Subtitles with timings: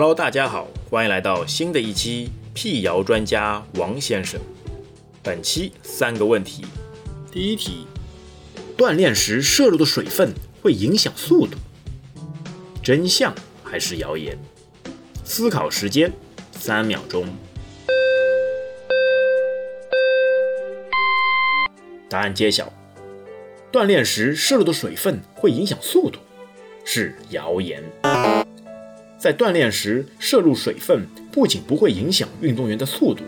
[0.00, 4.40] Hello，大家好，欢迎来到新的一期辟谣专家王先生。
[5.22, 6.64] 本期三个问题，
[7.30, 7.86] 第一题：
[8.78, 10.32] 锻炼时摄入的水分
[10.62, 11.58] 会影响速度，
[12.82, 14.38] 真相还是谣言？
[15.22, 16.10] 思考时间
[16.50, 17.26] 三秒钟。
[22.08, 22.72] 答案揭晓：
[23.70, 26.20] 锻炼时摄入的水分会影响速度，
[26.86, 27.84] 是谣言。
[29.20, 33.22] 在锻炼时摄入水分，不仅不会影响运动员的速度，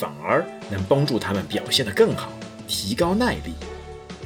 [0.00, 2.32] 反而能帮助他们表现得更好，
[2.66, 3.54] 提高耐力。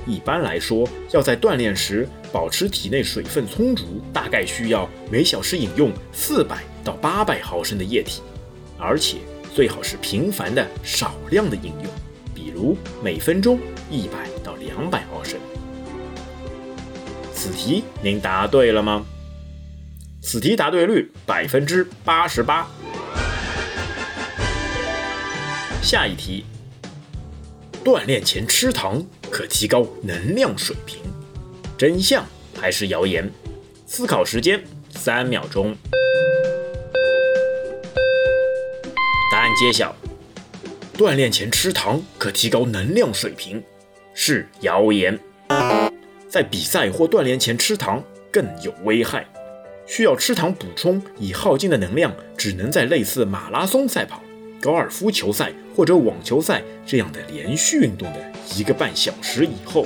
[0.06, 8.22] 一般来说，要在锻炼时保持体内水分充足，大概需要每小时饮用四百到八百毫升的液体，
[8.78, 9.18] 而且
[9.54, 11.92] 最好是频繁的、少量的饮用，
[12.34, 13.58] 比如每分钟
[13.90, 15.38] 一百到两百毫升。
[17.34, 19.04] 此题您答对了吗？
[20.32, 22.64] 此题答对率百分之八十八。
[25.82, 26.44] 下一题，
[27.84, 31.00] 锻炼前吃糖可提高能量水平，
[31.76, 32.24] 真相
[32.60, 33.28] 还是谣言？
[33.88, 35.76] 思考时间三秒钟。
[39.32, 39.96] 答案揭晓，
[40.96, 43.60] 锻炼前吃糖可提高能量水平，
[44.14, 45.18] 是谣言。
[46.28, 48.00] 在比赛或锻炼前吃糖
[48.30, 49.26] 更有危害。
[49.90, 54.22] 需要吃糖补充，已耗尽的能量只能在类似马拉松赛跑、
[54.62, 59.84] 高尔夫球赛或者网球赛这样的连续运动的一个半小时以后。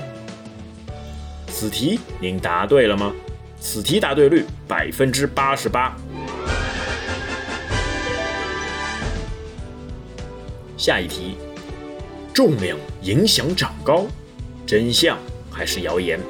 [1.48, 3.14] 此题您答对了吗？
[3.58, 5.96] 此题答对率百分之八十八。
[10.76, 11.38] 下一题，
[12.34, 14.06] 重量影响长高，
[14.66, 15.16] 真相
[15.50, 16.20] 还是谣言？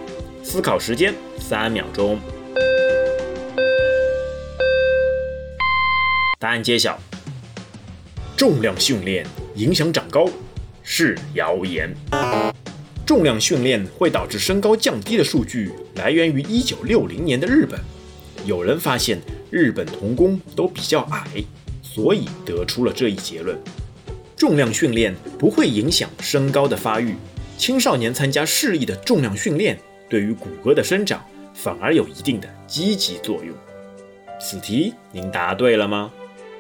[0.45, 2.21] 思考时间三秒钟。
[6.45, 6.99] 答案揭晓，
[8.37, 10.29] 重量训练影响长高
[10.83, 11.91] 是谣言。
[13.07, 17.81] 重量训练会导致身高降低的数据来源于1960年的日本。
[18.45, 19.19] 有人发现
[19.51, 21.43] 日本童工都比较矮，
[21.83, 23.59] 所以得出了这一结论：
[24.37, 27.15] 重量训练不会影响身高的发育。
[27.57, 29.79] 青少年参加适宜的重量训练，
[30.11, 31.25] 对于骨骼的生长
[31.55, 33.57] 反而有一定的积极作用。
[34.39, 36.13] 此题您答对了吗？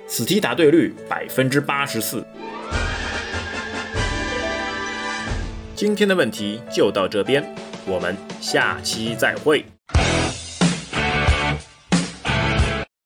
[0.06, 2.24] 此题答对率百分之八十四。
[5.74, 7.44] 今天的问题就到这边，
[7.86, 9.64] 我们下期再会。